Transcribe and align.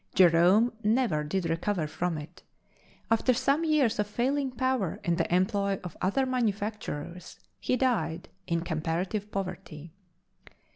Jerome 0.15 0.73
never 0.83 1.23
did 1.23 1.47
recover 1.47 1.85
from 1.85 2.17
it; 2.17 2.41
after 3.11 3.35
some 3.35 3.63
years 3.63 3.99
of 3.99 4.07
failing 4.07 4.49
power 4.49 4.99
in 5.03 5.17
the 5.17 5.31
employ 5.31 5.79
of 5.83 5.95
other 6.01 6.25
manufacturers, 6.25 7.39
he 7.59 7.77
died 7.77 8.27
in 8.47 8.61
comparative 8.61 9.31
poverty. 9.31 9.93